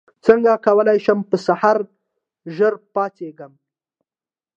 څنګه 0.25 0.51
کولی 0.65 0.97
شم 1.05 1.19
په 1.29 1.37
سهار 1.45 1.79
ژر 2.55 2.73
پاڅېږم 2.93 3.53